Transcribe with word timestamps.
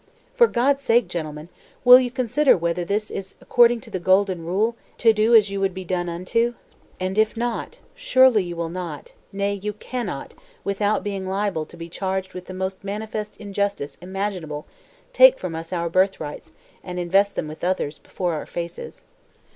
"For 0.33 0.47
God's 0.47 0.81
sake, 0.81 1.07
gentlemen, 1.07 1.47
will 1.85 1.99
you 1.99 2.09
consider 2.09 2.57
whether 2.57 2.83
this 2.83 3.11
is 3.11 3.35
according 3.39 3.81
to 3.81 3.91
the 3.91 3.99
golden 3.99 4.43
rule, 4.43 4.75
to 4.97 5.13
do 5.13 5.35
as 5.35 5.51
you 5.51 5.59
would 5.59 5.75
be 5.75 5.85
done 5.85 6.09
unto? 6.09 6.55
And 6.99 7.19
if 7.19 7.37
not, 7.37 7.77
surely 7.93 8.43
you 8.43 8.55
will 8.55 8.71
not, 8.71 9.13
nay, 9.31 9.53
you 9.61 9.73
cannot, 9.73 10.33
without 10.63 11.03
being 11.03 11.27
liable 11.27 11.67
to 11.67 11.77
be 11.77 11.87
charged 11.87 12.33
with 12.33 12.45
the 12.47 12.51
most 12.55 12.83
manifest 12.83 13.37
injustice 13.37 13.97
imaginable, 14.01 14.65
take 15.13 15.37
from 15.37 15.53
us 15.53 15.71
our 15.71 15.87
birthrights, 15.87 16.51
and 16.83 16.97
invest 16.97 17.35
them 17.35 17.51
in 17.51 17.57
others, 17.61 17.99
before 17.99 18.33
our 18.33 18.47
faces." 18.47 19.05